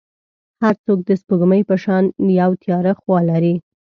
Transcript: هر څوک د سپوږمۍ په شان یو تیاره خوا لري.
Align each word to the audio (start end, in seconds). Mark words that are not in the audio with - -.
هر 0.63 0.75
څوک 0.85 0.99
د 1.05 1.09
سپوږمۍ 1.21 1.61
په 1.69 1.75
شان 1.83 2.03
یو 2.41 2.51
تیاره 2.63 2.93
خوا 2.99 3.19
لري. 3.29 3.55